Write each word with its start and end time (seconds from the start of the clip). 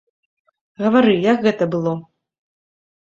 Гавары, 0.85 1.13
як 1.31 1.39
гэта 1.49 1.63
было? 1.77 1.93